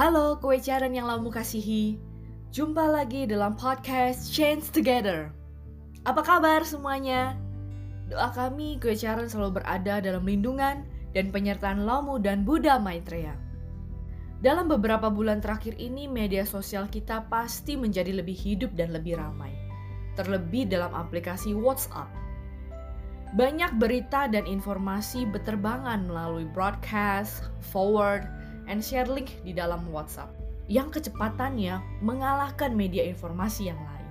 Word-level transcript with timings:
Halo 0.00 0.40
kue 0.40 0.56
caran 0.64 0.96
yang 0.96 1.04
lamu 1.12 1.28
kasihi. 1.28 2.00
Jumpa 2.56 2.88
lagi 2.88 3.28
dalam 3.28 3.52
podcast 3.52 4.32
Change 4.32 4.72
Together. 4.72 5.28
Apa 6.08 6.24
kabar 6.24 6.64
semuanya? 6.64 7.36
Doa 8.08 8.32
kami 8.32 8.80
kue 8.80 8.96
caran 8.96 9.28
selalu 9.28 9.60
berada 9.60 10.00
dalam 10.00 10.24
lindungan 10.24 10.88
dan 11.12 11.28
penyertaan 11.28 11.84
Lamu 11.84 12.16
dan 12.16 12.48
Buddha 12.48 12.80
Maitreya. 12.80 13.36
Dalam 14.40 14.72
beberapa 14.72 15.12
bulan 15.12 15.44
terakhir 15.44 15.76
ini 15.76 16.08
media 16.08 16.48
sosial 16.48 16.88
kita 16.88 17.28
pasti 17.28 17.76
menjadi 17.76 18.24
lebih 18.24 18.40
hidup 18.40 18.72
dan 18.72 18.96
lebih 18.96 19.20
ramai. 19.20 19.52
Terlebih 20.16 20.64
dalam 20.72 20.96
aplikasi 20.96 21.52
WhatsApp. 21.52 22.08
Banyak 23.36 23.76
berita 23.76 24.32
dan 24.32 24.48
informasi 24.48 25.28
beterbangan 25.28 26.08
melalui 26.08 26.48
broadcast, 26.48 27.52
forward, 27.68 28.39
and 28.70 28.78
share 28.78 29.10
link 29.10 29.42
di 29.42 29.50
dalam 29.50 29.82
WhatsApp 29.90 30.30
yang 30.70 30.88
kecepatannya 30.94 31.82
mengalahkan 32.00 32.70
media 32.70 33.02
informasi 33.02 33.74
yang 33.74 33.80
lain. 33.82 34.08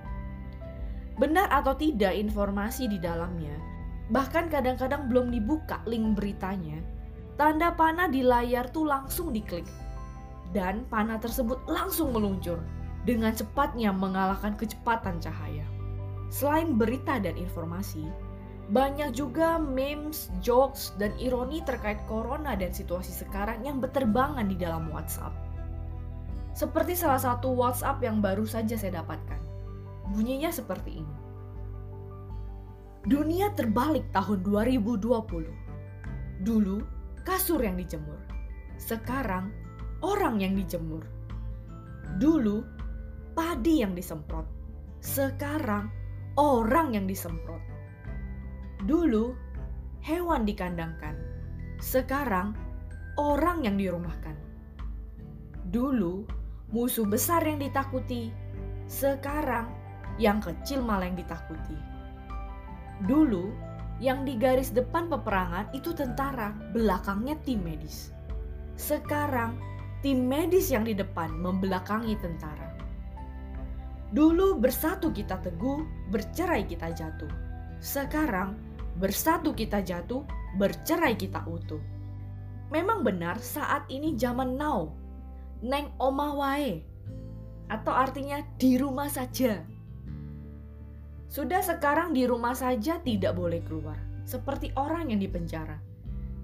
Benar 1.16 1.48
atau 1.48 1.72
tidak 1.72 2.12
informasi 2.12 2.84
di 2.84 3.00
dalamnya, 3.00 3.56
bahkan 4.12 4.52
kadang-kadang 4.52 5.08
belum 5.08 5.32
dibuka 5.32 5.80
link 5.88 6.20
beritanya, 6.20 6.84
tanda 7.40 7.72
panah 7.72 8.12
di 8.12 8.20
layar 8.20 8.68
tuh 8.68 8.84
langsung 8.84 9.32
diklik. 9.32 9.64
Dan 10.52 10.84
panah 10.92 11.16
tersebut 11.16 11.64
langsung 11.64 12.12
meluncur 12.12 12.60
dengan 13.08 13.32
cepatnya 13.32 13.94
mengalahkan 13.94 14.52
kecepatan 14.58 15.22
cahaya. 15.22 15.64
Selain 16.28 16.76
berita 16.76 17.16
dan 17.22 17.38
informasi, 17.38 18.04
banyak 18.70 19.18
juga 19.18 19.58
memes, 19.58 20.30
jokes, 20.38 20.94
dan 20.94 21.10
ironi 21.18 21.58
terkait 21.66 21.98
corona 22.06 22.54
dan 22.54 22.70
situasi 22.70 23.10
sekarang 23.10 23.66
yang 23.66 23.82
berterbangan 23.82 24.46
di 24.46 24.54
dalam 24.54 24.86
WhatsApp. 24.94 25.34
Seperti 26.54 26.94
salah 26.94 27.18
satu 27.18 27.50
WhatsApp 27.50 27.98
yang 27.98 28.22
baru 28.22 28.46
saja 28.46 28.78
saya 28.78 29.02
dapatkan. 29.02 29.42
Bunyinya 30.14 30.54
seperti 30.54 31.02
ini. 31.02 31.16
Dunia 33.10 33.50
terbalik 33.58 34.06
tahun 34.14 34.46
2020. 34.46 36.46
Dulu 36.46 36.76
kasur 37.26 37.58
yang 37.58 37.74
dijemur. 37.74 38.22
Sekarang 38.78 39.50
orang 39.98 40.38
yang 40.38 40.54
dijemur. 40.54 41.02
Dulu 42.22 42.62
padi 43.34 43.82
yang 43.82 43.98
disemprot. 43.98 44.46
Sekarang 45.02 45.90
orang 46.38 46.94
yang 46.94 47.10
disemprot 47.10 47.69
Dulu 48.80 49.36
hewan 50.00 50.48
dikandangkan, 50.48 51.12
sekarang 51.84 52.56
orang 53.20 53.60
yang 53.60 53.76
dirumahkan. 53.76 54.32
Dulu 55.68 56.24
musuh 56.72 57.04
besar 57.04 57.44
yang 57.44 57.60
ditakuti, 57.60 58.32
sekarang 58.88 59.68
yang 60.16 60.40
kecil 60.40 60.80
malah 60.80 61.12
yang 61.12 61.20
ditakuti. 61.20 61.76
Dulu 63.04 63.52
yang 64.00 64.24
di 64.24 64.40
garis 64.40 64.72
depan 64.72 65.12
peperangan 65.12 65.68
itu 65.76 65.92
tentara, 65.92 66.56
belakangnya 66.72 67.36
tim 67.44 67.60
medis. 67.60 68.16
Sekarang 68.80 69.60
tim 70.00 70.24
medis 70.24 70.72
yang 70.72 70.88
di 70.88 70.96
depan 70.96 71.28
membelakangi 71.36 72.16
tentara. 72.16 72.72
Dulu 74.10 74.56
bersatu 74.56 75.12
kita 75.12 75.36
teguh, 75.44 75.84
bercerai 76.08 76.64
kita 76.64 76.96
jatuh. 76.96 77.30
Sekarang 77.80 78.69
Bersatu 79.00 79.56
kita 79.56 79.80
jatuh, 79.80 80.28
bercerai 80.60 81.16
kita 81.16 81.40
utuh. 81.48 81.80
Memang 82.68 83.00
benar 83.00 83.40
saat 83.40 83.88
ini 83.88 84.12
zaman 84.12 84.60
now. 84.60 84.92
Neng 85.64 85.88
omah 85.96 86.36
wae. 86.36 86.84
Atau 87.72 87.96
artinya 87.96 88.44
di 88.60 88.76
rumah 88.76 89.08
saja. 89.08 89.64
Sudah 91.32 91.64
sekarang 91.64 92.12
di 92.12 92.28
rumah 92.28 92.52
saja 92.52 93.00
tidak 93.00 93.32
boleh 93.32 93.64
keluar. 93.64 93.96
Seperti 94.28 94.68
orang 94.76 95.08
yang 95.08 95.20
dipenjara. 95.24 95.80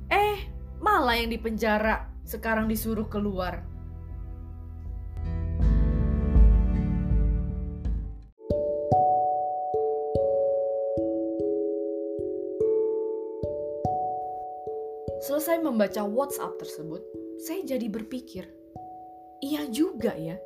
Eh, 0.08 0.48
malah 0.80 1.20
yang 1.20 1.28
dipenjara 1.28 2.08
sekarang 2.24 2.72
disuruh 2.72 3.04
keluar. 3.04 3.75
Selesai 15.26 15.58
membaca 15.58 16.06
WhatsApp 16.06 16.54
tersebut, 16.54 17.02
saya 17.42 17.66
jadi 17.66 17.90
berpikir, 17.90 18.46
iya 19.42 19.66
juga 19.66 20.14
ya. 20.14 20.38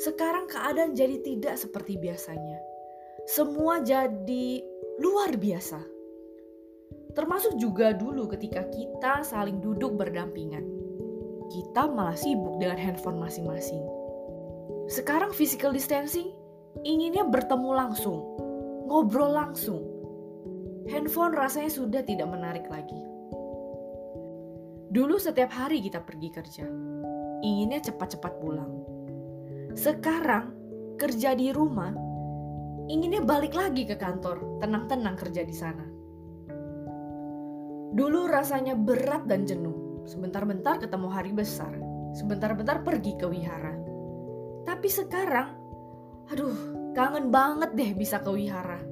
Sekarang 0.00 0.48
keadaan 0.48 0.96
jadi 0.96 1.20
tidak 1.20 1.60
seperti 1.60 2.00
biasanya. 2.00 2.56
Semua 3.28 3.84
jadi 3.84 4.64
luar 4.96 5.36
biasa. 5.36 5.76
Termasuk 7.12 7.60
juga 7.60 7.92
dulu 7.92 8.32
ketika 8.32 8.64
kita 8.72 9.28
saling 9.28 9.60
duduk 9.60 9.92
berdampingan. 10.00 10.64
Kita 11.52 11.84
malah 11.84 12.16
sibuk 12.16 12.56
dengan 12.64 12.80
handphone 12.80 13.20
masing-masing. 13.20 13.84
Sekarang 14.88 15.36
physical 15.36 15.68
distancing 15.68 16.32
inginnya 16.80 17.28
bertemu 17.28 17.76
langsung, 17.76 18.24
ngobrol 18.88 19.36
langsung. 19.36 19.84
Handphone 20.88 21.36
rasanya 21.36 21.68
sudah 21.68 22.00
tidak 22.00 22.32
menarik 22.32 22.64
lagi 22.72 23.11
Dulu 24.92 25.16
setiap 25.16 25.56
hari 25.56 25.80
kita 25.80 26.04
pergi 26.04 26.28
kerja, 26.28 26.68
inginnya 27.40 27.80
cepat-cepat 27.80 28.32
pulang. 28.44 28.72
Sekarang 29.72 30.52
kerja 31.00 31.32
di 31.32 31.48
rumah, 31.48 31.96
inginnya 32.92 33.24
balik 33.24 33.56
lagi 33.56 33.88
ke 33.88 33.96
kantor, 33.96 34.60
tenang-tenang 34.60 35.16
kerja 35.16 35.48
di 35.48 35.54
sana. 35.56 35.88
Dulu 37.96 38.28
rasanya 38.28 38.76
berat 38.76 39.24
dan 39.24 39.48
jenuh, 39.48 40.04
sebentar-bentar 40.04 40.76
ketemu 40.76 41.08
hari 41.08 41.32
besar, 41.32 41.72
sebentar-bentar 42.12 42.84
pergi 42.84 43.16
ke 43.16 43.24
wihara. 43.24 43.72
Tapi 44.68 44.92
sekarang, 44.92 45.56
aduh, 46.28 46.92
kangen 46.92 47.32
banget 47.32 47.72
deh 47.72 47.96
bisa 47.96 48.20
ke 48.20 48.28
wihara. 48.28 48.84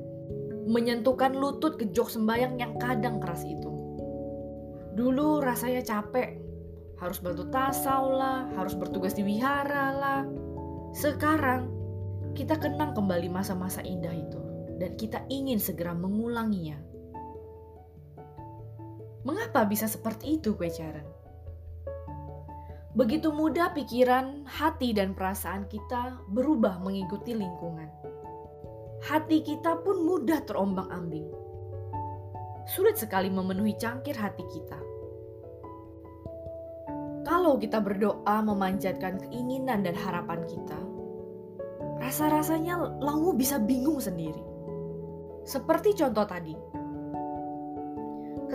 Menyentuhkan 0.64 1.36
lutut 1.36 1.76
ke 1.76 1.92
jok 1.92 2.08
sembayang 2.08 2.56
yang 2.56 2.72
kadang 2.80 3.20
keras 3.20 3.44
itu. 3.44 3.79
Dulu 5.00 5.40
rasanya 5.40 5.80
capek, 5.80 6.36
harus 7.00 7.24
bantu 7.24 7.48
tasau 7.48 8.12
lah, 8.12 8.44
harus 8.52 8.76
bertugas 8.76 9.16
di 9.16 9.24
wihara 9.24 9.96
lah. 9.96 10.28
Sekarang 10.92 11.72
kita 12.36 12.60
kenang 12.60 12.92
kembali 12.92 13.32
masa-masa 13.32 13.80
indah 13.80 14.12
itu 14.12 14.36
dan 14.76 15.00
kita 15.00 15.24
ingin 15.32 15.56
segera 15.56 15.96
mengulanginya. 15.96 16.76
Mengapa 19.24 19.64
bisa 19.64 19.88
seperti 19.88 20.36
itu, 20.36 20.52
Kwecaran? 20.52 21.08
Begitu 22.92 23.32
mudah 23.32 23.72
pikiran, 23.72 24.44
hati, 24.44 24.92
dan 24.92 25.16
perasaan 25.16 25.64
kita 25.64 26.20
berubah 26.28 26.76
mengikuti 26.76 27.32
lingkungan. 27.32 27.88
Hati 29.00 29.40
kita 29.40 29.80
pun 29.80 30.04
mudah 30.04 30.44
terombang-ambing 30.44 31.40
sulit 32.70 32.94
sekali 32.94 33.26
memenuhi 33.32 33.74
cangkir 33.74 34.14
hati 34.14 34.46
kita. 34.46 34.89
Kalau 37.24 37.60
kita 37.60 37.84
berdoa 37.84 38.40
memanjatkan 38.40 39.20
keinginan 39.28 39.84
dan 39.84 39.92
harapan 39.92 40.40
kita, 40.48 40.80
rasa-rasanya 42.00 43.00
lalu 43.00 43.36
bisa 43.36 43.60
bingung 43.60 44.00
sendiri. 44.00 44.40
Seperti 45.44 45.92
contoh 45.96 46.24
tadi, 46.24 46.56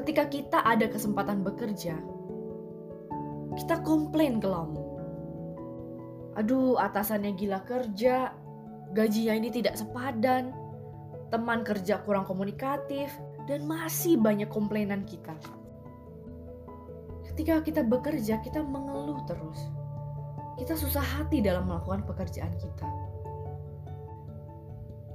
ketika 0.01 0.25
kita 0.29 0.59
ada 0.65 0.89
kesempatan 0.89 1.45
bekerja, 1.45 1.97
kita 3.55 3.75
komplain 3.85 4.41
ke 4.41 4.47
Lamu. 4.49 4.83
Aduh, 6.35 6.75
atasannya 6.75 7.31
gila 7.37 7.63
kerja, 7.63 8.33
gajinya 8.91 9.33
ini 9.39 9.49
tidak 9.53 9.79
sepadan, 9.79 10.51
teman 11.31 11.63
kerja 11.63 12.03
kurang 12.03 12.27
komunikatif, 12.27 13.13
dan 13.47 13.63
masih 13.63 14.19
banyak 14.19 14.49
komplainan 14.51 15.07
kita. 15.07 15.37
Ketika 17.35 17.59
kita 17.67 17.83
bekerja, 17.83 18.39
kita 18.39 18.63
mengeluh 18.63 19.19
terus. 19.27 19.59
Kita 20.55 20.71
susah 20.71 21.03
hati 21.03 21.43
dalam 21.43 21.67
melakukan 21.67 22.07
pekerjaan 22.07 22.55
kita. 22.55 22.87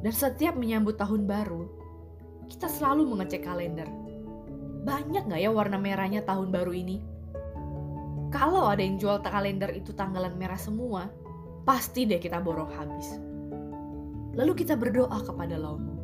Dan 0.04 0.12
setiap 0.12 0.52
menyambut 0.52 1.00
tahun 1.00 1.24
baru, 1.24 1.64
kita 2.52 2.68
selalu 2.68 3.08
mengecek 3.08 3.48
kalender. 3.48 3.88
Banyak 4.84 5.32
nggak 5.32 5.40
ya 5.40 5.48
warna 5.48 5.80
merahnya 5.80 6.20
tahun 6.20 6.52
baru 6.52 6.76
ini? 6.76 7.00
Kalau 8.28 8.68
ada 8.68 8.84
yang 8.84 9.00
jual 9.00 9.24
kalender 9.24 9.72
itu 9.72 9.96
tanggalan 9.96 10.36
merah 10.36 10.60
semua, 10.60 11.08
pasti 11.64 12.04
deh 12.04 12.20
kita 12.20 12.36
borong 12.36 12.68
habis. 12.68 13.16
Lalu 14.36 14.60
kita 14.60 14.76
berdoa 14.76 15.24
kepada 15.24 15.56
Laumu. 15.56 15.96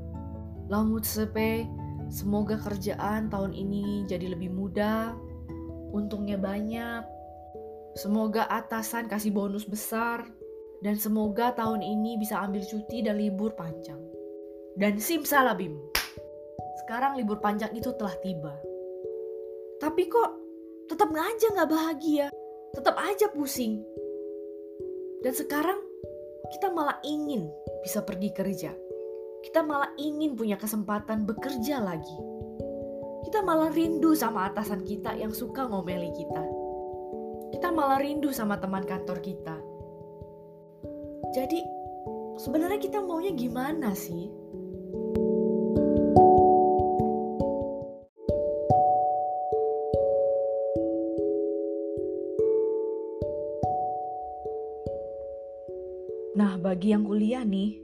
Laumu 0.73 0.97
Tsepe, 0.97 1.69
Semoga 2.07 2.55
kerjaan 2.63 3.27
tahun 3.27 3.51
ini 3.51 4.07
jadi 4.07 4.31
lebih 4.31 4.55
mudah, 4.55 5.19
untungnya 5.95 6.39
banyak. 6.41 7.05
Semoga 7.97 8.45
atasan 8.49 9.09
kasih 9.09 9.33
bonus 9.33 9.65
besar 9.65 10.29
dan 10.85 11.01
semoga 11.01 11.57
tahun 11.57 11.81
ini 11.81 12.21
bisa 12.21 12.37
ambil 12.45 12.61
cuti 12.61 13.01
dan 13.01 13.17
libur 13.17 13.57
panjang. 13.57 13.99
Dan 14.77 15.01
simsalabim. 15.01 15.73
Sekarang 16.85 17.17
libur 17.17 17.41
panjang 17.41 17.73
itu 17.73 17.91
telah 17.97 18.13
tiba. 18.21 18.53
Tapi 19.81 20.07
kok 20.09 20.31
tetap 20.87 21.11
aja 21.11 21.47
nggak 21.57 21.71
bahagia, 21.73 22.29
tetap 22.77 22.95
aja 23.01 23.27
pusing. 23.33 23.81
Dan 25.25 25.33
sekarang 25.33 25.81
kita 26.53 26.71
malah 26.71 27.01
ingin 27.03 27.49
bisa 27.83 28.05
pergi 28.05 28.31
kerja. 28.31 28.71
Kita 29.43 29.65
malah 29.65 29.91
ingin 29.99 30.37
punya 30.39 30.61
kesempatan 30.61 31.25
bekerja 31.27 31.81
lagi. 31.83 32.19
Kita 33.27 33.43
malah 33.43 33.75
rindu 33.75 34.15
sama 34.15 34.47
atasan 34.47 34.87
kita 34.87 35.19
yang 35.19 35.35
suka 35.35 35.67
ngomeli 35.67 36.15
kita. 36.15 36.47
Kita 37.51 37.75
malah 37.75 37.99
rindu 37.99 38.31
sama 38.31 38.55
teman 38.63 38.87
kantor 38.87 39.19
kita. 39.19 39.59
Jadi, 41.35 41.59
sebenarnya 42.39 42.79
kita 42.79 43.03
maunya 43.03 43.35
gimana 43.35 43.99
sih? 43.99 44.31
Nah, 56.39 56.63
bagi 56.63 56.95
yang 56.95 57.03
kuliah 57.03 57.43
nih, 57.43 57.75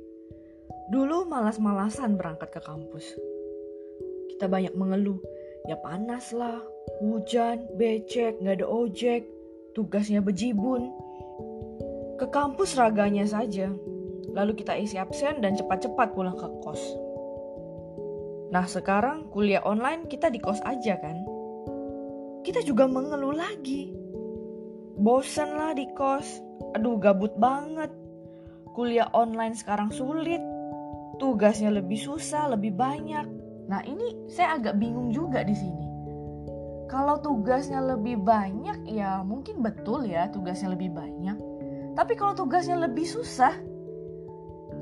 dulu 0.86 1.26
malas-malasan 1.26 2.14
berangkat 2.14 2.54
ke 2.54 2.62
kampus. 2.62 3.31
Kita 4.42 4.50
banyak 4.50 4.74
mengeluh, 4.74 5.22
ya 5.70 5.78
panas 5.78 6.34
lah, 6.34 6.58
hujan, 6.98 7.62
becek, 7.78 8.42
nggak 8.42 8.58
ada 8.58 8.66
ojek, 8.66 9.22
tugasnya 9.70 10.18
bejibun. 10.18 10.90
Ke 12.18 12.26
kampus 12.26 12.74
raganya 12.74 13.22
saja, 13.22 13.70
lalu 14.34 14.58
kita 14.58 14.74
isi 14.74 14.98
absen 14.98 15.46
dan 15.46 15.54
cepat-cepat 15.54 16.10
pulang 16.18 16.34
ke 16.34 16.42
kos. 16.58 16.82
Nah 18.50 18.66
sekarang 18.66 19.30
kuliah 19.30 19.62
online 19.62 20.10
kita 20.10 20.26
di 20.26 20.42
kos 20.42 20.58
aja 20.66 20.98
kan? 20.98 21.22
Kita 22.42 22.66
juga 22.66 22.90
mengeluh 22.90 23.38
lagi. 23.38 23.94
Bosan 24.98 25.54
lah 25.54 25.70
di 25.70 25.86
kos, 25.94 26.42
aduh 26.74 26.98
gabut 26.98 27.30
banget 27.38 27.94
kuliah 28.74 29.06
online 29.14 29.54
sekarang 29.54 29.94
sulit, 29.94 30.42
tugasnya 31.22 31.70
lebih 31.70 32.02
susah, 32.02 32.50
lebih 32.50 32.74
banyak. 32.74 33.41
Nah, 33.70 33.80
ini 33.86 34.26
saya 34.26 34.58
agak 34.58 34.78
bingung 34.78 35.14
juga 35.14 35.46
di 35.46 35.54
sini. 35.54 35.86
Kalau 36.90 37.16
tugasnya 37.24 37.80
lebih 37.80 38.20
banyak, 38.20 38.84
ya 38.84 39.24
mungkin 39.24 39.64
betul 39.64 40.04
ya 40.04 40.28
tugasnya 40.28 40.76
lebih 40.76 40.92
banyak. 40.92 41.38
Tapi 41.96 42.12
kalau 42.16 42.36
tugasnya 42.36 42.76
lebih 42.76 43.04
susah, 43.04 43.52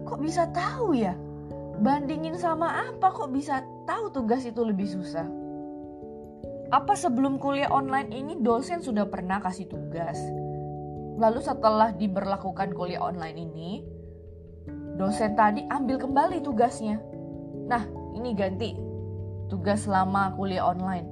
kok 0.06 0.18
bisa 0.18 0.50
tahu 0.50 0.94
ya? 0.94 1.14
Bandingin 1.80 2.36
sama 2.36 2.90
apa 2.90 3.14
kok 3.14 3.30
bisa 3.30 3.62
tahu 3.86 4.10
tugas 4.10 4.42
itu 4.42 4.60
lebih 4.62 4.90
susah? 4.90 5.24
Apa 6.70 6.94
sebelum 6.94 7.42
kuliah 7.42 7.70
online 7.70 8.14
ini 8.14 8.38
dosen 8.38 8.78
sudah 8.78 9.06
pernah 9.10 9.42
kasih 9.42 9.66
tugas? 9.66 10.18
Lalu 11.18 11.42
setelah 11.42 11.90
diberlakukan 11.94 12.74
kuliah 12.74 13.02
online 13.02 13.38
ini, 13.38 13.72
dosen 14.94 15.34
tadi 15.34 15.66
ambil 15.66 15.98
kembali 15.98 16.42
tugasnya. 16.46 17.02
Nah, 17.66 18.00
ini 18.14 18.34
ganti 18.34 18.74
tugas 19.50 19.84
selama 19.84 20.34
kuliah 20.38 20.64
online. 20.66 21.06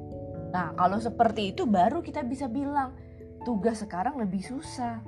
Nah, 0.54 0.72
kalau 0.78 0.96
seperti 0.96 1.52
itu 1.52 1.68
baru 1.68 2.00
kita 2.00 2.24
bisa 2.24 2.46
bilang 2.48 2.96
tugas 3.44 3.82
sekarang 3.84 4.16
lebih 4.16 4.40
susah. 4.40 5.02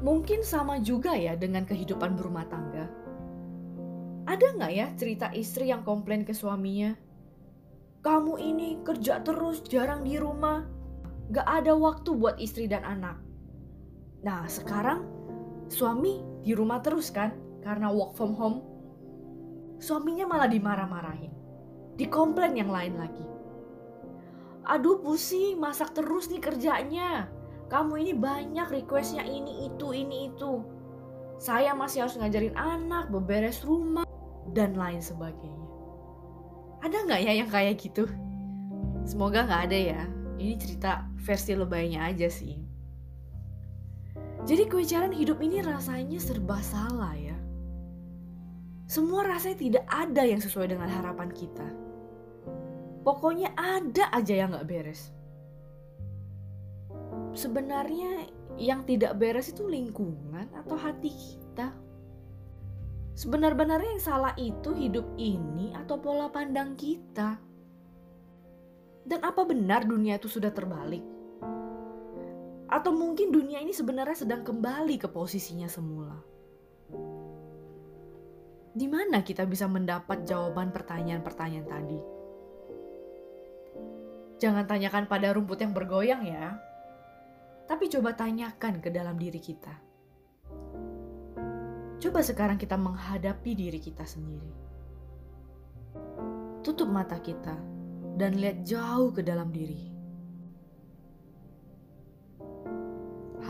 Mungkin 0.00 0.42
sama 0.42 0.82
juga 0.82 1.14
ya 1.14 1.38
dengan 1.38 1.64
kehidupan 1.64 2.18
berumah 2.18 2.44
tangga. 2.50 2.90
Ada 4.26 4.46
nggak 4.58 4.72
ya 4.74 4.86
cerita 4.98 5.26
istri 5.32 5.70
yang 5.70 5.86
komplain 5.86 6.26
ke 6.26 6.34
suaminya? 6.34 6.92
Kamu 8.00 8.40
ini 8.40 8.80
kerja 8.80 9.20
terus, 9.20 9.60
jarang 9.68 10.08
di 10.08 10.16
rumah. 10.16 10.64
Gak 11.30 11.44
ada 11.44 11.76
waktu 11.76 12.16
buat 12.16 12.40
istri 12.40 12.64
dan 12.64 12.80
anak. 12.80 13.29
Nah, 14.20 14.44
sekarang 14.44 15.04
suami 15.72 16.20
di 16.44 16.52
rumah 16.52 16.84
terus 16.84 17.08
kan? 17.08 17.32
Karena 17.64 17.88
work 17.88 18.16
from 18.16 18.36
home. 18.36 18.60
Suaminya 19.80 20.28
malah 20.28 20.48
dimarah-marahin. 20.48 21.32
Dikomplain 21.96 22.56
yang 22.56 22.68
lain 22.68 22.96
lagi. 23.00 23.24
Aduh 24.68 25.00
pusing, 25.00 25.56
masak 25.56 25.96
terus 25.96 26.28
nih 26.28 26.40
kerjanya. 26.40 27.32
Kamu 27.72 27.96
ini 27.96 28.12
banyak 28.12 28.68
requestnya 28.68 29.24
ini, 29.24 29.72
itu, 29.72 29.92
ini, 29.96 30.32
itu. 30.32 30.64
Saya 31.40 31.72
masih 31.72 32.04
harus 32.04 32.20
ngajarin 32.20 32.52
anak, 32.58 33.08
beberes 33.08 33.64
rumah, 33.64 34.04
dan 34.52 34.76
lain 34.76 35.00
sebagainya. 35.00 35.68
Ada 36.84 36.96
nggak 37.08 37.20
ya 37.24 37.32
yang 37.40 37.48
kayak 37.48 37.80
gitu? 37.80 38.04
Semoga 39.08 39.48
nggak 39.48 39.62
ada 39.70 39.78
ya. 39.78 40.02
Ini 40.36 40.54
cerita 40.60 41.08
versi 41.20 41.52
lebaynya 41.56 42.08
aja 42.08 42.28
sih. 42.28 42.69
Jadi 44.48 44.64
kewajaran 44.66 45.12
hidup 45.12 45.38
ini 45.44 45.60
rasanya 45.60 46.16
serba 46.16 46.56
salah 46.64 47.12
ya. 47.12 47.36
Semua 48.90 49.22
rasanya 49.22 49.58
tidak 49.60 49.84
ada 49.86 50.22
yang 50.26 50.40
sesuai 50.42 50.72
dengan 50.72 50.90
harapan 50.90 51.30
kita. 51.30 51.68
Pokoknya 53.06 53.52
ada 53.54 54.10
aja 54.10 54.34
yang 54.34 54.50
nggak 54.56 54.66
beres. 54.66 55.12
Sebenarnya 57.36 58.26
yang 58.58 58.82
tidak 58.84 59.14
beres 59.16 59.54
itu 59.54 59.64
lingkungan 59.68 60.50
atau 60.52 60.74
hati 60.74 61.12
kita. 61.12 61.70
Sebenar-benarnya 63.14 64.00
yang 64.00 64.02
salah 64.02 64.34
itu 64.40 64.72
hidup 64.72 65.04
ini 65.20 65.76
atau 65.76 66.00
pola 66.00 66.32
pandang 66.32 66.74
kita. 66.74 67.36
Dan 69.04 69.20
apa 69.22 69.44
benar 69.44 69.84
dunia 69.84 70.16
itu 70.16 70.26
sudah 70.26 70.50
terbalik? 70.50 71.19
Atau 72.70 72.94
mungkin 72.94 73.34
dunia 73.34 73.58
ini 73.58 73.74
sebenarnya 73.74 74.22
sedang 74.22 74.46
kembali 74.46 74.96
ke 75.02 75.10
posisinya 75.10 75.66
semula? 75.66 76.14
Di 78.70 78.86
mana 78.86 79.26
kita 79.26 79.42
bisa 79.50 79.66
mendapat 79.66 80.22
jawaban 80.22 80.70
pertanyaan-pertanyaan 80.70 81.66
tadi? 81.66 81.98
Jangan 84.38 84.64
tanyakan 84.70 85.10
pada 85.10 85.34
rumput 85.34 85.58
yang 85.58 85.74
bergoyang 85.74 86.22
ya. 86.24 86.54
Tapi 87.66 87.90
coba 87.90 88.14
tanyakan 88.14 88.78
ke 88.78 88.88
dalam 88.94 89.18
diri 89.18 89.42
kita 89.42 89.90
Coba 92.00 92.24
sekarang 92.24 92.56
kita 92.56 92.80
menghadapi 92.80 93.52
diri 93.52 93.76
kita 93.76 94.08
sendiri. 94.08 94.48
Tutup 96.64 96.88
mata 96.88 97.20
kita 97.20 97.52
dan 98.16 98.40
lihat 98.40 98.64
jauh 98.64 99.12
ke 99.12 99.20
dalam 99.20 99.52
diri. 99.52 99.89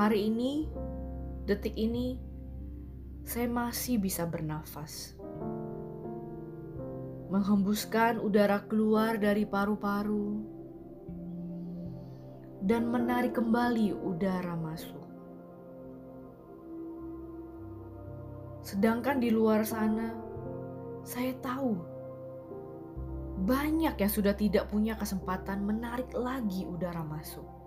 Hari 0.01 0.33
ini, 0.33 0.65
detik 1.45 1.77
ini, 1.77 2.17
saya 3.21 3.45
masih 3.53 4.01
bisa 4.01 4.25
bernafas. 4.25 5.13
Menghembuskan 7.29 8.17
udara 8.17 8.65
keluar 8.65 9.21
dari 9.21 9.45
paru-paru 9.45 10.41
dan 12.65 12.89
menarik 12.89 13.37
kembali 13.37 13.93
udara 13.93 14.57
masuk. 14.57 15.05
Sedangkan 18.65 19.21
di 19.21 19.29
luar 19.29 19.69
sana, 19.69 20.17
saya 21.05 21.37
tahu 21.45 21.77
banyak 23.45 24.01
yang 24.01 24.13
sudah 24.17 24.33
tidak 24.33 24.65
punya 24.73 24.97
kesempatan 24.97 25.61
menarik 25.61 26.09
lagi 26.17 26.65
udara 26.65 27.05
masuk. 27.05 27.60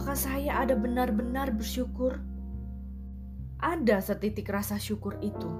Apakah 0.00 0.16
saya 0.16 0.64
ada 0.64 0.72
benar-benar 0.72 1.52
bersyukur? 1.52 2.16
Ada 3.60 4.00
setitik 4.00 4.48
rasa 4.48 4.80
syukur 4.80 5.12
itu. 5.20 5.52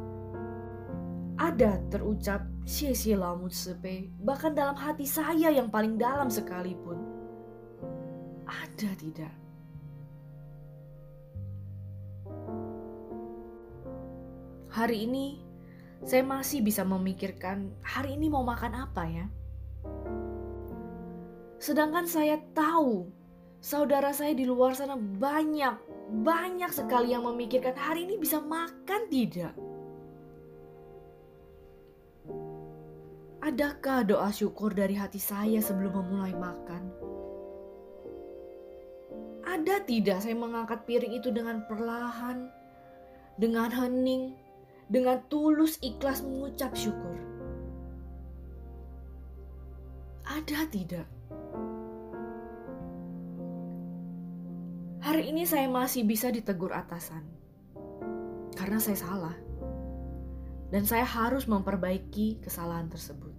Ada 1.37 1.77
terucap 1.93 2.49
xie 2.65 3.21
lamut 3.21 3.53
sepe, 3.53 4.09
bahkan 4.25 4.57
dalam 4.57 4.73
hati 4.81 5.05
saya 5.05 5.53
yang 5.53 5.69
paling 5.69 6.01
dalam 6.01 6.33
sekalipun. 6.33 6.97
Ada 8.49 8.97
tidak? 8.97 9.29
hari 14.73 15.05
ini 15.05 15.37
saya 16.09 16.25
masih 16.25 16.65
bisa 16.65 16.81
memikirkan 16.81 17.77
hari 17.85 18.17
ini 18.17 18.33
mau 18.33 18.41
makan 18.41 18.89
apa 18.89 19.05
ya. 19.05 19.29
Sedangkan 21.61 22.09
saya 22.09 22.41
tahu 22.57 23.20
saudara 23.61 24.11
saya 24.17 24.33
di 24.33 24.49
luar 24.49 24.73
sana 24.73 24.97
banyak, 24.97 25.77
banyak 26.25 26.73
sekali 26.73 27.13
yang 27.13 27.29
memikirkan 27.29 27.77
hari 27.77 28.09
ini 28.09 28.17
bisa 28.17 28.41
makan 28.41 29.07
tidak. 29.13 29.53
Adakah 33.41 34.05
doa 34.05 34.29
syukur 34.33 34.73
dari 34.73 34.97
hati 34.97 35.21
saya 35.21 35.61
sebelum 35.65 35.97
memulai 35.97 36.33
makan? 36.37 36.83
Ada 39.45 39.85
tidak 39.85 40.21
saya 40.21 40.37
mengangkat 40.37 40.85
piring 40.85 41.17
itu 41.17 41.33
dengan 41.33 41.65
perlahan, 41.65 42.49
dengan 43.41 43.73
hening, 43.73 44.37
dengan 44.93 45.25
tulus 45.33 45.81
ikhlas 45.81 46.21
mengucap 46.21 46.77
syukur? 46.77 47.17
Ada 50.29 50.69
tidak? 50.71 51.20
Hari 55.01 55.33
ini 55.33 55.49
saya 55.49 55.65
masih 55.65 56.05
bisa 56.05 56.29
ditegur 56.29 56.77
atasan 56.77 57.25
karena 58.53 58.77
saya 58.77 59.01
salah 59.01 59.37
dan 60.69 60.85
saya 60.85 61.09
harus 61.09 61.49
memperbaiki 61.49 62.45
kesalahan 62.45 62.93
tersebut. 62.93 63.33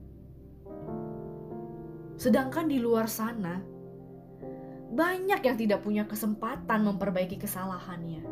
Sedangkan 2.18 2.66
di 2.66 2.82
luar 2.82 3.06
sana, 3.06 3.62
banyak 4.90 5.42
yang 5.46 5.58
tidak 5.58 5.86
punya 5.86 6.10
kesempatan 6.10 6.82
memperbaiki 6.82 7.38
kesalahannya. 7.38 8.26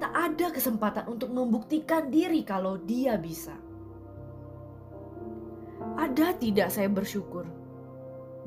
Tak 0.00 0.12
ada 0.16 0.48
kesempatan 0.48 1.04
untuk 1.12 1.28
membuktikan 1.28 2.08
diri 2.08 2.40
kalau 2.40 2.80
dia 2.80 3.20
bisa. 3.20 3.52
Ada 6.00 6.40
tidak 6.40 6.72
saya 6.72 6.88
bersyukur 6.88 7.44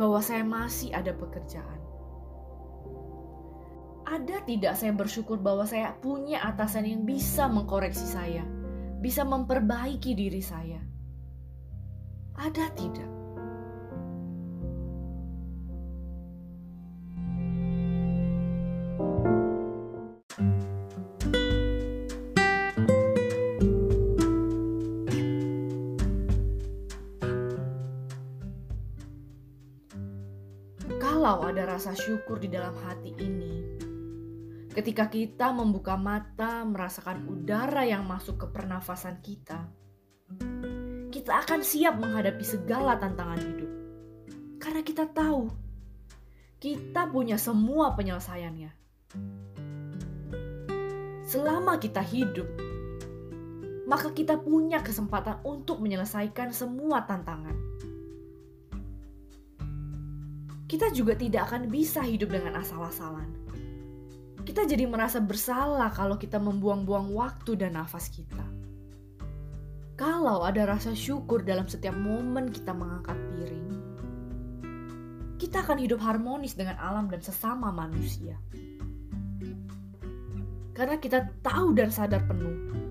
bahwa 0.01 0.17
saya 0.17 0.41
masih 0.41 0.89
ada 0.97 1.13
pekerjaan? 1.13 1.86
Ada 4.07 4.39
tidak 4.47 4.79
saya 4.79 4.95
bersyukur 4.95 5.35
bahwa 5.35 5.67
saya 5.67 5.91
punya 5.99 6.39
atasan 6.39 6.87
yang 6.87 7.03
bisa 7.03 7.51
mengkoreksi 7.51 8.07
saya? 8.07 8.47
bisa 8.97 9.21
memperbaiki 9.21 10.17
diri 10.17 10.41
saya? 10.41 10.81
Ada 12.37 12.65
tidak? 12.73 13.09
Kalau 30.97 31.43
ada 31.43 31.67
rasa 31.67 31.91
syukur 31.93 32.39
di 32.39 32.47
dalam 32.47 32.73
hati 32.87 33.11
ini, 33.19 33.76
Ketika 34.77 35.09
kita 35.09 35.49
membuka 35.57 35.97
mata, 35.97 36.61
merasakan 36.61 37.25
udara 37.25 37.81
yang 37.81 38.05
masuk 38.05 38.45
ke 38.45 38.47
pernafasan 38.53 39.17
kita, 39.25 39.65
kita 41.09 41.33
akan 41.33 41.65
siap 41.65 41.97
menghadapi 41.97 42.45
segala 42.45 42.93
tantangan 43.01 43.41
hidup. 43.41 43.71
Karena 44.61 44.85
kita 44.85 45.09
tahu, 45.09 45.49
kita 46.61 47.09
punya 47.09 47.41
semua 47.41 47.97
penyelesaiannya. 47.97 48.69
Selama 51.25 51.81
kita 51.81 52.05
hidup, 52.05 52.45
maka 53.89 54.13
kita 54.13 54.37
punya 54.37 54.85
kesempatan 54.85 55.41
untuk 55.41 55.81
menyelesaikan 55.81 56.53
semua 56.53 57.01
tantangan. 57.01 57.57
Kita 60.69 60.93
juga 60.93 61.17
tidak 61.17 61.49
akan 61.49 61.65
bisa 61.65 62.05
hidup 62.05 62.29
dengan 62.29 62.61
asal-asalan 62.61 63.46
kita 64.47 64.63
jadi 64.63 64.87
merasa 64.87 65.19
bersalah 65.19 65.91
kalau 65.91 66.15
kita 66.15 66.39
membuang-buang 66.39 67.11
waktu 67.11 67.59
dan 67.59 67.75
nafas 67.75 68.07
kita. 68.07 68.47
Kalau 69.99 70.47
ada 70.47 70.63
rasa 70.63 70.95
syukur 70.95 71.43
dalam 71.43 71.67
setiap 71.67 71.91
momen 71.91 72.47
kita 72.47 72.71
mengangkat 72.71 73.19
piring, 73.27 73.67
kita 75.35 75.67
akan 75.67 75.83
hidup 75.83 75.99
harmonis 75.99 76.55
dengan 76.55 76.79
alam 76.79 77.11
dan 77.11 77.19
sesama 77.19 77.75
manusia. 77.75 78.39
Karena 80.71 80.95
kita 80.95 81.27
tahu 81.43 81.75
dan 81.75 81.91
sadar 81.91 82.23
penuh 82.23 82.87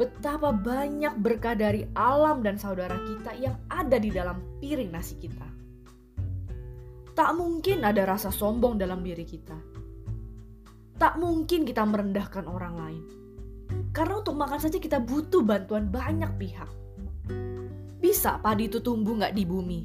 betapa 0.00 0.56
banyak 0.56 1.20
berkah 1.20 1.52
dari 1.52 1.84
alam 1.92 2.40
dan 2.40 2.56
saudara 2.56 2.96
kita 3.04 3.36
yang 3.36 3.60
ada 3.68 4.00
di 4.00 4.08
dalam 4.08 4.40
piring 4.56 4.88
nasi 4.88 5.20
kita. 5.20 5.44
Tak 7.12 7.30
mungkin 7.36 7.84
ada 7.84 8.08
rasa 8.08 8.32
sombong 8.32 8.80
dalam 8.80 9.04
diri 9.04 9.22
kita 9.22 9.73
Tak 10.94 11.18
mungkin 11.18 11.66
kita 11.66 11.82
merendahkan 11.82 12.46
orang 12.46 12.74
lain. 12.78 13.04
Karena 13.90 14.22
untuk 14.22 14.34
makan 14.38 14.58
saja 14.58 14.78
kita 14.78 15.02
butuh 15.02 15.42
bantuan 15.42 15.90
banyak 15.90 16.30
pihak. 16.38 16.70
Bisa 17.98 18.38
padi 18.38 18.70
itu 18.70 18.78
tumbuh 18.78 19.18
nggak 19.18 19.34
di 19.34 19.44
bumi. 19.46 19.80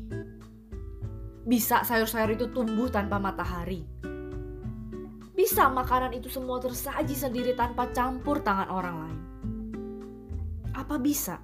Bisa 1.50 1.82
sayur-sayur 1.82 2.38
itu 2.38 2.52
tumbuh 2.54 2.92
tanpa 2.92 3.18
matahari. 3.18 3.86
Bisa 5.34 5.72
makanan 5.72 6.14
itu 6.14 6.28
semua 6.28 6.60
tersaji 6.60 7.16
sendiri 7.16 7.56
tanpa 7.56 7.90
campur 7.96 8.44
tangan 8.44 8.70
orang 8.70 8.96
lain. 9.02 9.20
Apa 10.76 11.00
bisa? 11.00 11.40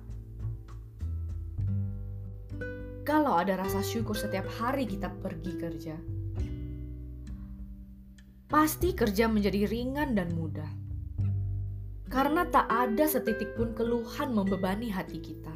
Kalau 3.06 3.38
ada 3.38 3.56
rasa 3.56 3.86
syukur 3.86 4.18
setiap 4.18 4.50
hari 4.60 4.90
kita 4.90 5.14
pergi 5.22 5.54
kerja, 5.56 5.96
pasti 8.46 8.94
kerja 8.94 9.26
menjadi 9.26 9.66
ringan 9.66 10.14
dan 10.14 10.30
mudah. 10.38 10.70
Karena 12.06 12.46
tak 12.46 12.70
ada 12.70 13.10
setitik 13.10 13.58
pun 13.58 13.74
keluhan 13.74 14.32
membebani 14.32 14.94
hati 14.94 15.18
kita. 15.18 15.54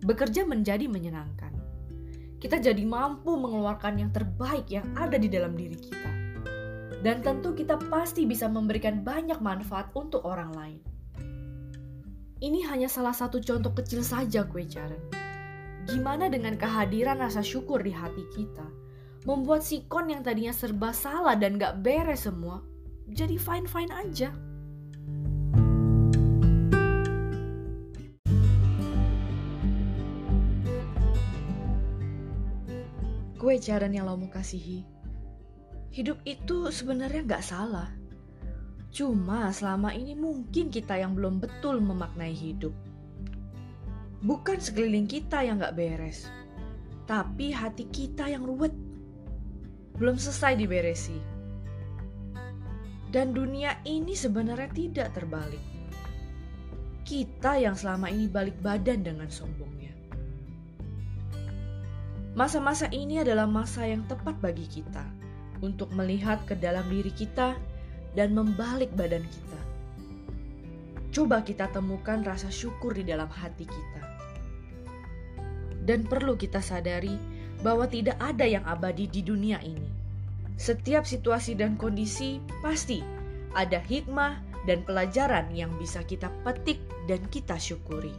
Bekerja 0.00 0.48
menjadi 0.48 0.88
menyenangkan. 0.88 1.52
Kita 2.40 2.56
jadi 2.56 2.80
mampu 2.88 3.36
mengeluarkan 3.36 4.00
yang 4.00 4.10
terbaik 4.16 4.64
yang 4.72 4.88
ada 4.96 5.20
di 5.20 5.28
dalam 5.28 5.52
diri 5.52 5.76
kita. 5.76 6.10
Dan 7.04 7.20
tentu 7.20 7.52
kita 7.52 7.76
pasti 7.92 8.24
bisa 8.24 8.48
memberikan 8.48 9.04
banyak 9.04 9.44
manfaat 9.44 9.92
untuk 9.92 10.24
orang 10.24 10.52
lain. 10.56 10.80
Ini 12.40 12.64
hanya 12.72 12.88
salah 12.88 13.12
satu 13.12 13.44
contoh 13.44 13.76
kecil 13.76 14.00
saja 14.00 14.48
kue 14.48 14.64
Jaren. 14.64 15.04
Gimana 15.84 16.32
dengan 16.32 16.56
kehadiran 16.56 17.20
rasa 17.20 17.44
syukur 17.44 17.84
di 17.84 17.92
hati 17.92 18.24
kita? 18.32 18.64
Membuat 19.28 19.60
sikon 19.60 20.08
yang 20.08 20.24
tadinya 20.24 20.52
serba 20.54 20.96
salah 20.96 21.36
dan 21.36 21.60
gak 21.60 21.84
beres 21.84 22.24
semua 22.24 22.64
jadi 23.10 23.36
fine-fine 23.36 23.90
aja. 23.90 24.30
Gue 33.40 33.56
Jaran 33.56 33.96
yang 33.96 34.04
lo 34.04 34.20
mau 34.20 34.28
kasihi. 34.28 34.84
Hidup 35.90 36.20
itu 36.28 36.70
sebenarnya 36.70 37.24
gak 37.24 37.42
salah. 37.42 37.88
Cuma 38.92 39.48
selama 39.50 39.90
ini 39.96 40.14
mungkin 40.14 40.68
kita 40.70 40.94
yang 41.00 41.16
belum 41.16 41.40
betul 41.42 41.80
memaknai 41.82 42.36
hidup. 42.36 42.76
Bukan 44.20 44.60
sekeliling 44.60 45.08
kita 45.08 45.40
yang 45.40 45.56
gak 45.58 45.74
beres, 45.74 46.28
tapi 47.08 47.50
hati 47.50 47.88
kita 47.88 48.28
yang 48.28 48.44
ruwet 48.44 48.76
belum 50.00 50.16
selesai 50.16 50.56
diberesi. 50.56 51.18
Dan 53.12 53.36
dunia 53.36 53.76
ini 53.84 54.16
sebenarnya 54.16 54.70
tidak 54.72 55.12
terbalik. 55.12 55.60
Kita 57.04 57.60
yang 57.60 57.76
selama 57.76 58.08
ini 58.08 58.24
balik 58.30 58.56
badan 58.64 59.04
dengan 59.04 59.28
sombongnya. 59.28 59.92
Masa-masa 62.32 62.86
ini 62.94 63.20
adalah 63.20 63.44
masa 63.44 63.84
yang 63.84 64.06
tepat 64.06 64.38
bagi 64.38 64.64
kita 64.64 65.02
untuk 65.60 65.92
melihat 65.92 66.40
ke 66.48 66.56
dalam 66.56 66.86
diri 66.88 67.10
kita 67.12 67.58
dan 68.14 68.32
membalik 68.32 68.94
badan 68.94 69.26
kita. 69.26 69.60
Coba 71.10 71.42
kita 71.42 71.66
temukan 71.74 72.22
rasa 72.22 72.46
syukur 72.48 72.94
di 72.94 73.02
dalam 73.02 73.26
hati 73.26 73.66
kita. 73.66 74.02
Dan 75.82 76.06
perlu 76.06 76.38
kita 76.38 76.62
sadari 76.62 77.18
bahwa 77.66 77.90
tidak 77.90 78.14
ada 78.22 78.46
yang 78.46 78.62
abadi 78.62 79.10
di 79.10 79.26
dunia 79.26 79.58
ini. 79.66 79.89
Setiap 80.60 81.08
situasi 81.08 81.56
dan 81.56 81.80
kondisi 81.80 82.36
pasti 82.60 83.00
ada 83.56 83.80
hikmah 83.80 84.44
dan 84.68 84.84
pelajaran 84.84 85.48
yang 85.56 85.72
bisa 85.80 86.04
kita 86.04 86.28
petik 86.44 86.76
dan 87.08 87.24
kita 87.32 87.56
syukuri. 87.56 88.12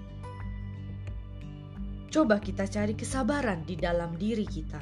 Coba 2.09 2.41
kita 2.41 2.65
cari 2.65 2.97
kesabaran 2.97 3.61
di 3.61 3.77
dalam 3.77 4.17
diri 4.17 4.49
kita. 4.49 4.81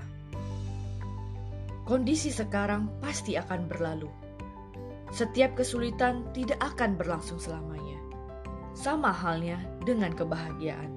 Kondisi 1.84 2.32
sekarang 2.32 3.04
pasti 3.04 3.36
akan 3.36 3.68
berlalu. 3.68 4.08
Setiap 5.12 5.60
kesulitan 5.60 6.32
tidak 6.32 6.64
akan 6.64 6.96
berlangsung 6.96 7.44
selamanya. 7.44 8.00
Sama 8.72 9.12
halnya 9.12 9.60
dengan 9.84 10.16
kebahagiaan. 10.16 10.96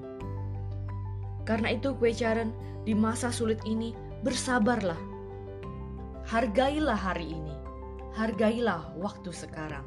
Karena 1.42 1.74
itu 1.74 1.90
kue 1.98 2.14
di 2.86 2.94
masa 2.94 3.34
sulit 3.34 3.58
ini 3.66 3.90
bersabarlah. 4.22 5.11
Hargailah 6.22 6.94
hari 6.94 7.34
ini. 7.34 7.54
Hargailah 8.14 8.94
waktu 8.94 9.34
sekarang. 9.34 9.82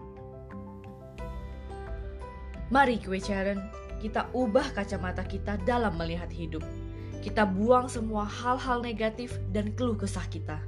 Mari 2.67 2.99
kue 2.99 3.23
Charen, 3.23 3.71
kita 4.03 4.27
ubah 4.35 4.75
kacamata 4.75 5.23
kita 5.23 5.55
dalam 5.63 5.95
melihat 5.95 6.27
hidup. 6.27 6.59
Kita 7.23 7.47
buang 7.47 7.87
semua 7.87 8.27
hal-hal 8.27 8.83
negatif 8.83 9.39
dan 9.55 9.71
keluh 9.79 9.95
kesah 9.95 10.27
kita. 10.27 10.59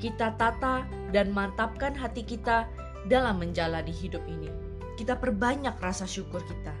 Kita 0.00 0.34
tata 0.40 0.88
dan 1.12 1.30
mantapkan 1.36 1.92
hati 1.92 2.24
kita 2.24 2.64
dalam 3.12 3.44
menjalani 3.44 3.92
hidup 3.92 4.24
ini. 4.24 4.48
Kita 4.96 5.20
perbanyak 5.20 5.76
rasa 5.84 6.08
syukur 6.08 6.40
kita. 6.48 6.74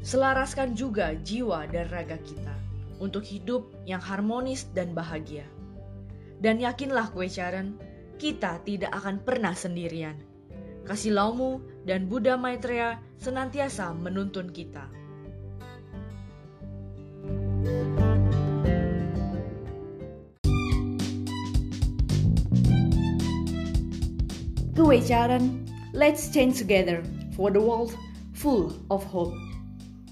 Selaraskan 0.00 0.72
juga 0.72 1.12
jiwa 1.12 1.68
dan 1.68 1.92
raga 1.92 2.16
kita 2.24 2.56
untuk 3.04 3.20
hidup 3.20 3.68
yang 3.84 4.00
harmonis 4.00 4.64
dan 4.72 4.96
bahagia. 4.96 5.44
Dan 6.44 6.60
yakinlah 6.60 7.08
kue 7.16 7.24
Sharon, 7.24 7.80
kita 8.20 8.60
tidak 8.68 8.92
akan 8.92 9.24
pernah 9.24 9.56
sendirian. 9.56 10.20
Kasih 10.84 11.16
Laumu 11.16 11.64
dan 11.88 12.04
Buddha 12.04 12.36
Maitreya 12.36 13.00
senantiasa 13.16 13.96
menuntun 13.96 14.52
kita. 14.52 14.84
Kewecaran, 24.76 25.64
let's 25.96 26.28
change 26.28 26.60
together 26.60 27.00
for 27.32 27.48
the 27.48 27.56
world 27.56 27.96
full 28.36 28.76
of 28.92 29.00
hope. 29.08 29.32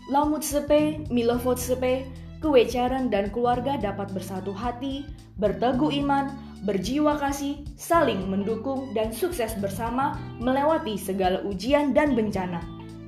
Laumut 0.08 0.40
Sepe, 0.40 1.04
Milovot 1.12 1.60
Sepe, 1.60 2.08
Kewecaran 2.40 3.12
dan 3.12 3.28
keluarga 3.28 3.76
dapat 3.76 4.16
bersatu 4.16 4.56
hati, 4.56 5.04
berteguh 5.38 5.94
iman, 6.04 6.32
berjiwa 6.66 7.16
kasih, 7.22 7.62
saling 7.78 8.26
mendukung, 8.26 8.90
dan 8.96 9.14
sukses 9.14 9.54
bersama 9.62 10.18
melewati 10.42 10.98
segala 10.98 11.40
ujian 11.46 11.94
dan 11.94 12.18
bencana. 12.18 12.58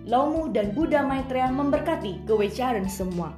Laumu 0.05 0.53
dan 0.53 0.77
Buddha 0.77 1.01
Maitreya 1.01 1.49
memberkati 1.49 2.29
kewecaran 2.29 2.87
semua. 2.87 3.33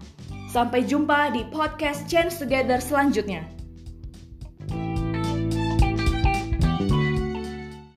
Sampai 0.51 0.83
jumpa 0.83 1.31
di 1.31 1.47
podcast 1.49 2.11
Change 2.11 2.35
Together 2.43 2.83
selanjutnya. 2.83 3.56